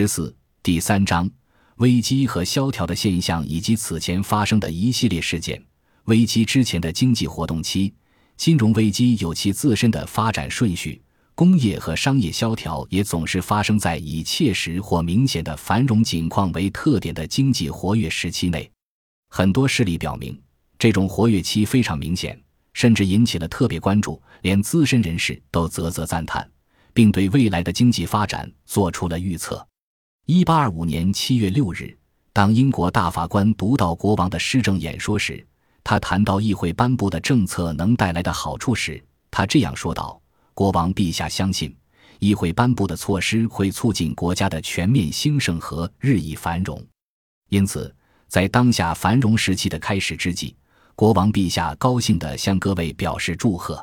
[0.00, 0.32] 十四
[0.62, 1.28] 第三章
[1.78, 5.60] 危机和萧条的现象以及此前发生的一系列事件。
[6.04, 7.92] 危机之前的经济活动期，
[8.36, 11.02] 金融危机有其自身的发展顺序。
[11.34, 18.70] 工业和商业萧条也总是发生在以切实或明显的繁荣景况为特点的经济活跃时期内。
[19.30, 20.40] 很多事例表明，
[20.78, 22.40] 这种活跃期非常明显，
[22.72, 26.48] 甚至引起了特别关注，连资深人士都啧啧赞叹，
[26.94, 29.66] 并对未来的经济发展做出了预测。
[30.30, 31.96] 一八二五年七月六日，
[32.34, 35.42] 当英国大法官读到国王的施政演说时，
[35.82, 40.20] 他谈到议会颁布的政策能带来的好处时，他这样说道。
[40.52, 41.74] 国王陛下相信，
[42.18, 46.78] 议会颁布的措施会促进国家的全面兴盛和日益繁荣。
[47.48, 47.90] 因此，
[48.28, 50.54] 在当下繁荣时期的开始之际，
[50.94, 53.82] 国王陛下高兴地向各位表示祝贺。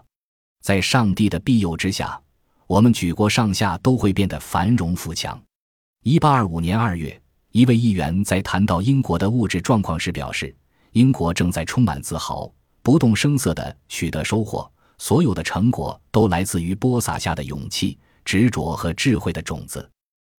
[0.62, 2.22] 在上帝的庇佑之下，
[2.68, 5.42] 我们举国上下都会变得繁荣富强。
[6.08, 7.20] 一八二五年二月，
[7.52, 10.56] 一位议员在谈到英国的物质状况时表示
[10.94, 12.48] ：“英国正在充满自豪、
[12.84, 19.90] 不动声色地取得收获。”所有的成果都来自于播撒下的勇气、执着和智慧的种子。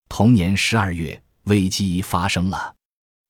[0.08, 2.72] 同年十二月，危机发生了。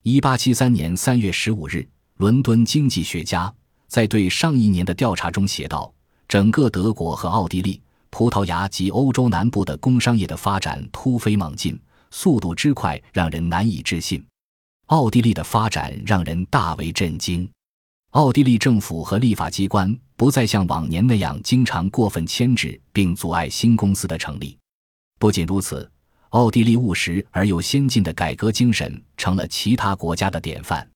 [0.03, 3.51] 一八七三年三月十五日，伦敦经济学家
[3.89, 5.91] 在对上一年的调查中写道
[6.29, 11.81] ：“整个德国和奥地利、葡萄牙及欧洲南部的工商业的发展突飞猛进，
[12.17, 14.25] 速度之快让人难以置信。
[14.87, 17.47] 奥地利的发展让人大为震惊。”
[18.13, 24.57] 奥地利政府和立法机关不再像往年那样经常过分牵制并阻碍新公司的成立。
[25.19, 25.91] 不仅如此，
[26.31, 30.89] 奥地利务实而又先进的改革精神成了其他国家的典范。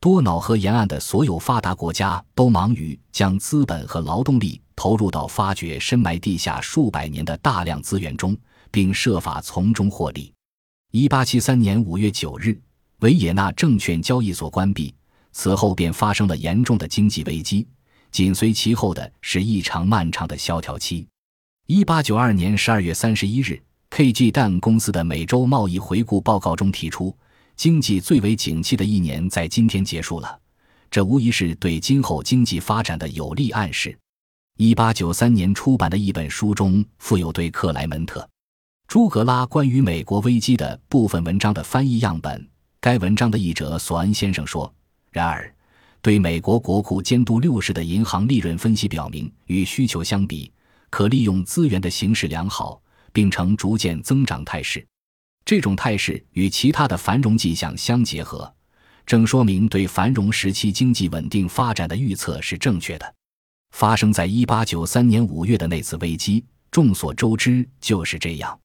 [0.00, 8.36] 多瑙河沿岸的所有发达国家都忙于将资本和劳动力投入到发掘深埋地下数百年的大量资源中，
[8.72, 10.32] 并设法从中获利。
[10.98, 12.58] 一八七三年五月九日，
[13.00, 14.94] 维也纳证券交易所关闭。
[15.30, 17.68] 此后便发生了严重的经济危机，
[18.10, 21.06] 紧随其后的是异常漫长的萧条期。
[21.66, 24.30] 一八九二年十二月三十一日，K.G.
[24.30, 27.14] 蛋公司的每周贸易回顾报告中提出，
[27.56, 30.40] 经济最为景气的一年在今天结束了，
[30.90, 33.94] 这无疑是对今后经济发展的有力暗示。
[34.56, 38.20] 一八九三年出版的一本书中附有对克莱门特·
[38.96, 42.48] 朱格拉关于美国危机的部分文章的翻译样本。
[42.80, 44.74] 该文章的译者索恩先生说。
[45.10, 45.54] 然而，
[46.00, 50.50] 对美国国库监督六十的银行利润分析表明，与需求相比，
[50.88, 52.80] 可利用资源的形势良好，
[53.12, 54.82] 并呈逐渐增长态势。
[55.44, 58.50] 这种态势与其他的繁荣迹象相结合，
[59.04, 63.14] 正说明对繁荣时期经济稳定发展的预测是正确的。
[63.72, 68.58] 发生在一八九三年五月的那次危机，众所周知就是这样。